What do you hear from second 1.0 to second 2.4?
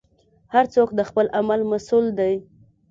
خپل عمل مسوول دی.